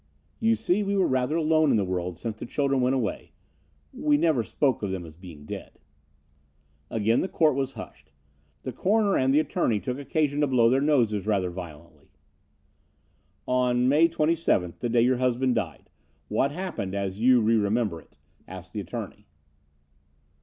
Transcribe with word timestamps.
You 0.39 0.55
see, 0.55 0.81
we 0.81 0.97
were 0.97 1.05
rather 1.05 1.35
alone 1.35 1.69
in 1.69 1.77
the 1.77 1.85
world 1.85 2.17
since 2.17 2.35
the 2.39 2.47
children 2.47 2.81
went 2.81 2.95
away 2.95 3.33
we 3.93 4.17
never 4.17 4.41
spoke 4.43 4.81
of 4.81 4.89
them 4.89 5.05
as 5.05 5.13
being 5.15 5.45
dead." 5.45 5.77
Again 6.89 7.21
the 7.21 7.27
court 7.27 7.53
was 7.53 7.73
hushed. 7.73 8.11
The 8.63 8.71
coroner 8.73 9.15
and 9.15 9.31
the 9.31 9.39
attorney 9.39 9.79
took 9.79 9.99
occasion 9.99 10.41
to 10.41 10.47
blow 10.47 10.69
their 10.71 10.81
noses 10.81 11.27
rather 11.27 11.51
violently. 11.51 12.09
"On 13.47 13.87
May 13.87 14.09
27th, 14.09 14.79
the 14.79 14.89
day 14.89 15.01
your 15.03 15.17
husband 15.17 15.53
died, 15.53 15.91
what 16.29 16.51
happened, 16.51 16.95
as 16.95 17.19
you 17.19 17.39
re 17.39 17.53
remember 17.55 18.01
it?" 18.01 18.17
asked 18.47 18.73
the 18.73 18.81
attorney. 18.81 19.27